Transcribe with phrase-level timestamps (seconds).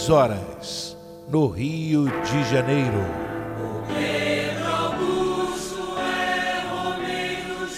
[0.00, 0.96] duas horas,
[1.28, 3.04] no Rio de Janeiro.
[3.86, 6.62] Pedro Augusto é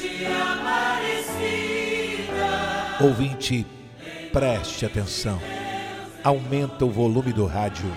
[0.00, 1.66] de Aparecida.
[3.00, 3.66] Ouvinte,
[4.32, 5.40] preste atenção.
[6.22, 7.90] Aumenta o volume do rádio.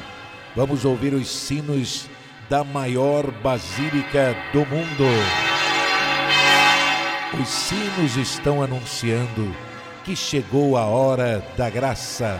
[0.55, 2.09] Vamos ouvir os sinos
[2.49, 5.05] da maior basílica do mundo.
[7.39, 9.53] Os sinos estão anunciando
[10.03, 12.39] que chegou a hora da graça,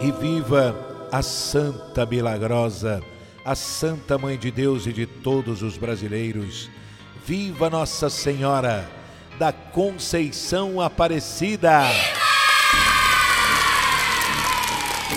[0.00, 3.02] E viva a Santa Milagrosa,
[3.44, 6.68] a Santa Mãe de Deus e de todos os brasileiros.
[7.24, 8.88] Viva Nossa Senhora
[9.38, 11.82] da Conceição Aparecida!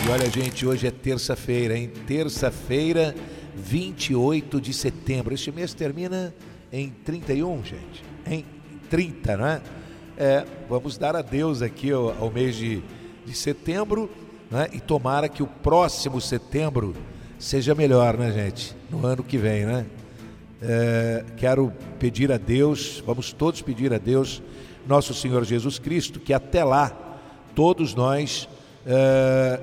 [0.06, 1.92] E olha, gente, hoje é terça-feira, hein?
[2.08, 3.14] Terça-feira,
[3.56, 5.34] 28 de setembro.
[5.34, 6.34] Este mês termina
[6.72, 8.04] em 31, gente.
[8.26, 8.46] Em
[8.90, 9.62] 30, né?
[10.18, 12.82] É, vamos dar adeus aqui ao, ao mês de,
[13.26, 14.10] de setembro
[14.50, 14.70] né?
[14.74, 16.96] E tomara que o próximo setembro
[17.38, 18.76] seja melhor, né, gente?
[18.90, 19.86] No ano que vem, né?
[20.62, 24.42] É, quero pedir a Deus, vamos todos pedir a Deus,
[24.88, 26.92] nosso Senhor Jesus Cristo, que até lá
[27.56, 28.50] todos nós
[28.86, 29.60] é,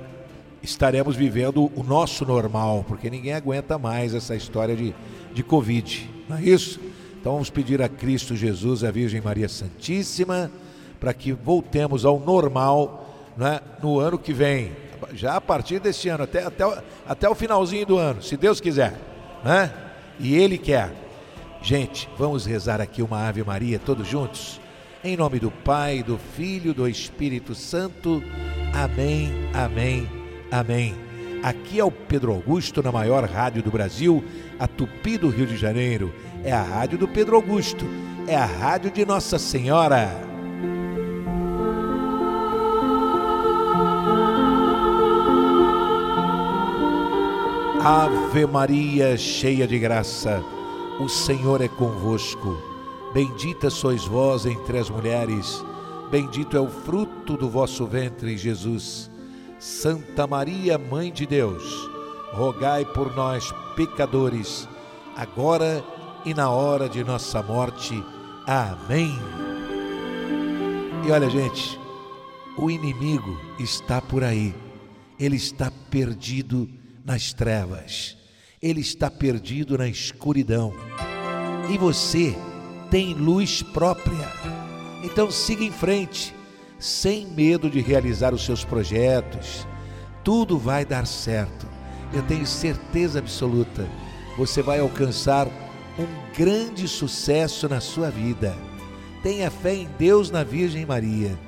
[0.63, 4.95] estaremos vivendo o nosso normal, porque ninguém aguenta mais essa história de,
[5.33, 6.79] de Covid, não é isso?
[7.19, 10.51] Então vamos pedir a Cristo Jesus, a Virgem Maria Santíssima,
[10.99, 13.06] para que voltemos ao normal
[13.37, 14.71] né, no ano que vem,
[15.13, 18.99] já a partir deste ano, até, até, até o finalzinho do ano, se Deus quiser,
[19.43, 19.71] né?
[20.19, 20.91] E Ele quer.
[21.61, 24.59] Gente, vamos rezar aqui uma Ave Maria todos juntos?
[25.03, 28.23] Em nome do Pai, do Filho, do Espírito Santo.
[28.73, 30.09] Amém, amém,
[30.51, 30.95] amém.
[31.43, 34.23] Aqui é o Pedro Augusto, na maior rádio do Brasil,
[34.59, 36.13] a Tupi do Rio de Janeiro.
[36.43, 37.85] É a rádio do Pedro Augusto,
[38.27, 40.36] é a rádio de Nossa Senhora.
[47.79, 50.43] Ave Maria, cheia de graça,
[50.99, 52.57] o Senhor é convosco.
[53.13, 55.63] Bendita sois vós entre as mulheres,
[56.09, 59.11] bendito é o fruto do vosso ventre, Jesus.
[59.59, 61.89] Santa Maria, Mãe de Deus,
[62.33, 64.67] rogai por nós, pecadores,
[65.15, 65.83] agora
[66.25, 68.03] e na hora de nossa morte.
[68.45, 69.17] Amém.
[71.05, 71.79] E olha, gente,
[72.57, 74.53] o inimigo está por aí,
[75.19, 76.67] ele está perdido
[77.07, 78.17] nas trevas,
[78.61, 80.73] ele está perdido na escuridão.
[81.69, 82.35] E você
[82.91, 84.29] tem luz própria.
[85.01, 86.35] Então siga em frente,
[86.77, 89.65] sem medo de realizar os seus projetos.
[90.21, 91.65] Tudo vai dar certo.
[92.11, 93.87] Eu tenho certeza absoluta.
[94.37, 95.47] Você vai alcançar
[95.97, 98.53] um grande sucesso na sua vida.
[99.23, 101.39] Tenha fé em Deus, na Virgem Maria.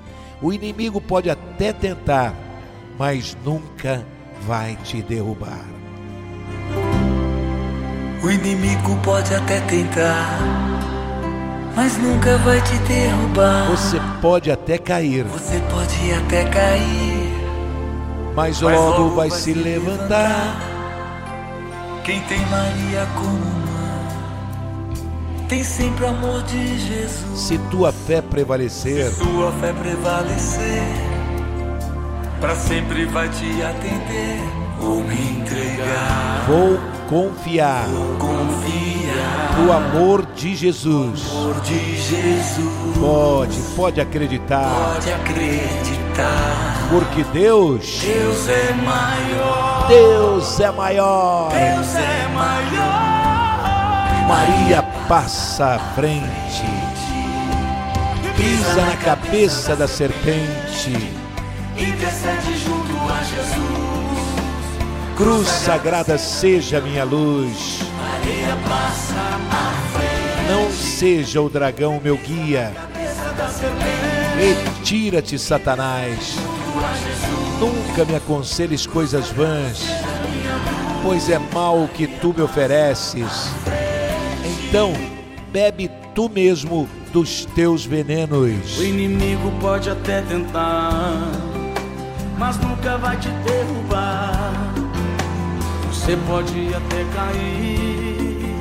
[0.41, 2.33] O inimigo pode até tentar,
[2.97, 4.05] mas nunca
[4.45, 5.65] vai te derrubar.
[8.23, 10.39] O inimigo pode até tentar,
[11.75, 13.69] mas nunca vai te derrubar.
[13.69, 15.23] Você pode até cair.
[15.25, 17.33] Você pode até cair,
[18.35, 19.97] mas, mas logo, logo, vai, vai se levantar.
[19.97, 20.61] levantar.
[22.03, 24.97] Quem tem Maria como mãe,
[25.47, 27.39] tem sempre o amor de Jesus.
[27.39, 31.08] Se tua fé prevalecer, se tua fé prevalecer
[32.39, 34.39] para sempre vai te atender.
[34.79, 36.45] Vou me entregar.
[36.47, 37.85] Vou confiar.
[37.87, 39.59] Vou confiar.
[39.59, 41.33] No amor de Jesus.
[41.33, 42.97] No amor de Jesus.
[42.97, 44.93] Pode, pode acreditar.
[44.93, 46.87] Pode acreditar.
[46.89, 47.99] Porque Deus.
[48.01, 49.87] Deus é maior.
[49.89, 51.49] Deus é maior.
[51.49, 53.19] Deus é maior.
[54.27, 56.63] Maria passa à frente.
[58.37, 61.18] Pisa na cabeça da serpente
[61.83, 63.99] intercede junto a Jesus.
[65.15, 67.79] Cruz sagrada seja minha luz.
[67.97, 69.13] Maria passa
[69.51, 70.51] à frente.
[70.51, 72.73] Não seja o dragão meu guia.
[74.37, 76.35] Retira-te, Satanás.
[77.59, 79.83] Nunca me aconselhes coisas vãs,
[81.03, 83.51] pois é mal o que tu me ofereces.
[84.45, 84.93] Então,
[85.51, 88.79] bebe tu mesmo dos teus venenos.
[88.79, 91.27] O inimigo pode até tentar
[92.39, 94.53] mas nunca vai te derrubar.
[95.89, 98.55] Você pode até cair,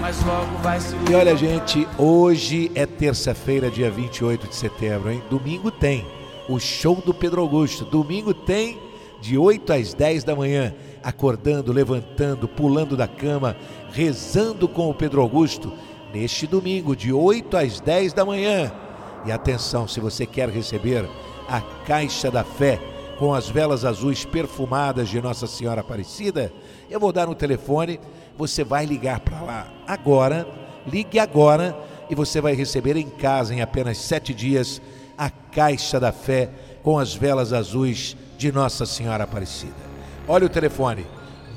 [0.00, 5.22] mas logo vai se E olha, gente, hoje é terça-feira, dia 28 de setembro, hein?
[5.28, 6.06] Domingo tem
[6.48, 7.84] o show do Pedro Augusto.
[7.84, 8.80] Domingo tem
[9.20, 10.74] de 8 às 10 da manhã,
[11.04, 13.54] acordando, levantando, pulando da cama,
[13.92, 15.70] rezando com o Pedro Augusto.
[16.14, 18.72] Neste domingo, de 8 às 10 da manhã.
[19.24, 21.08] E atenção, se você quer receber
[21.48, 22.91] a Caixa da Fé
[23.22, 26.52] com as velas azuis perfumadas de Nossa Senhora Aparecida,
[26.90, 28.00] eu vou dar um telefone,
[28.36, 30.44] você vai ligar para lá agora,
[30.84, 31.78] ligue agora
[32.10, 34.82] e você vai receber em casa em apenas sete dias
[35.16, 36.50] a Caixa da Fé
[36.82, 39.92] com as velas azuis de Nossa Senhora Aparecida.
[40.26, 41.06] Olha o telefone: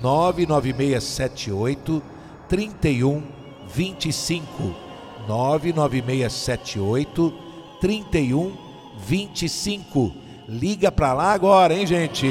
[0.04, 2.00] 99678
[2.48, 4.76] 3125.
[5.28, 7.34] 99678
[7.82, 10.25] 3125.
[10.48, 12.28] Liga para lá agora, hein, gente?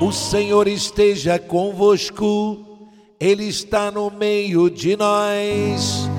[0.00, 2.58] O Senhor esteja convosco,
[3.18, 6.10] Ele está no meio de nós.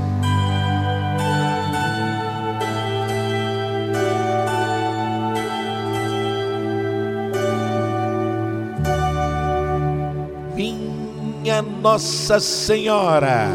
[10.56, 13.50] Minha Nossa Senhora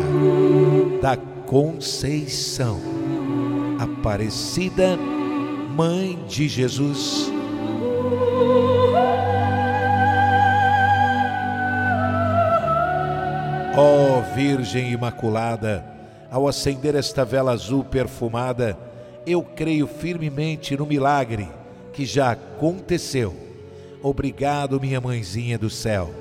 [1.01, 2.79] da Conceição,
[3.79, 4.99] Aparecida,
[5.75, 7.33] Mãe de Jesus.
[13.75, 15.83] Ó Virgem Imaculada,
[16.31, 18.77] ao acender esta vela azul perfumada,
[19.27, 21.49] eu creio firmemente no milagre
[21.95, 23.35] que já aconteceu.
[24.03, 26.13] Obrigado, minha mãezinha do céu.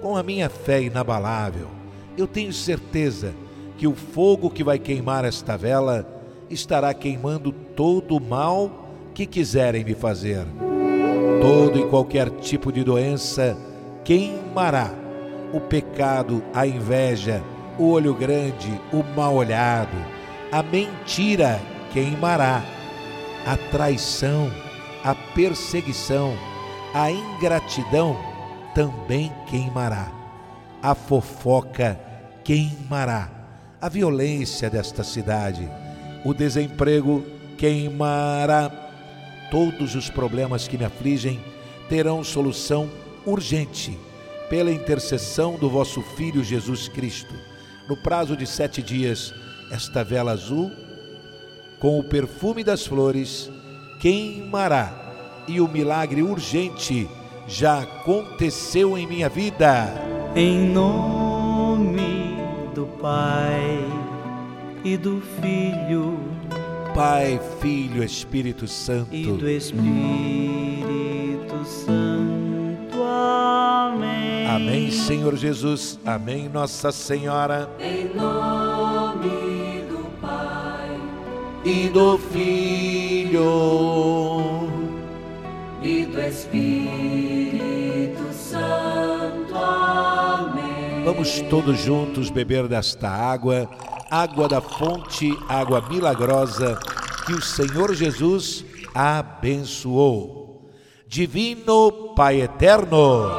[0.00, 1.68] Com a minha fé inabalável,
[2.16, 3.34] eu tenho certeza
[3.76, 6.08] que o fogo que vai queimar esta vela
[6.48, 8.85] estará queimando todo o mal
[9.16, 10.44] que quiserem me fazer.
[11.40, 13.56] Todo e qualquer tipo de doença
[14.04, 14.90] queimará.
[15.54, 17.42] O pecado, a inveja,
[17.78, 19.96] o olho grande, o mal olhado,
[20.52, 21.58] a mentira
[21.94, 22.62] queimará.
[23.46, 24.50] A traição,
[25.02, 26.36] a perseguição,
[26.92, 28.18] a ingratidão
[28.74, 30.12] também queimará.
[30.82, 31.98] A fofoca
[32.44, 33.30] queimará.
[33.80, 35.66] A violência desta cidade,
[36.22, 37.24] o desemprego
[37.56, 38.85] queimará.
[39.50, 41.40] Todos os problemas que me afligem
[41.88, 42.90] terão solução
[43.24, 43.96] urgente
[44.48, 47.34] pela intercessão do vosso Filho Jesus Cristo.
[47.88, 49.32] No prazo de sete dias,
[49.70, 50.70] esta vela azul,
[51.78, 53.50] com o perfume das flores,
[54.00, 57.08] queimará e o milagre urgente
[57.46, 59.94] já aconteceu em minha vida.
[60.34, 62.36] Em nome
[62.74, 63.78] do Pai
[64.84, 66.18] e do Filho
[66.96, 69.12] Pai, Filho, Espírito Santo.
[69.12, 69.84] e do Espírito
[71.64, 73.02] Santo.
[73.02, 74.46] Amém.
[74.46, 75.98] Amém, Senhor Jesus.
[76.06, 77.68] Amém, Nossa Senhora.
[77.80, 80.96] Em nome do Pai
[81.64, 83.42] E do Filho.
[85.82, 87.12] e do Espírito
[88.32, 89.56] Santo.
[89.56, 91.02] Amém.
[91.04, 93.68] Vamos todos juntos beber desta água,
[94.08, 96.78] água da fonte, água milagrosa
[97.26, 98.64] que o Senhor Jesus
[98.94, 100.70] abençoou.
[101.08, 103.30] Divino Pai eterno,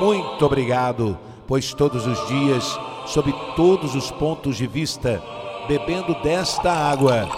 [0.00, 5.22] muito obrigado, pois todos os dias, sob todos os pontos de vista,
[5.66, 7.28] bebendo desta água,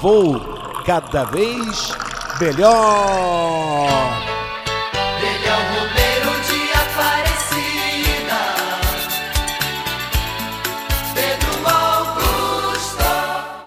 [0.00, 0.38] vou
[0.84, 1.92] cada vez
[2.40, 4.35] melhor.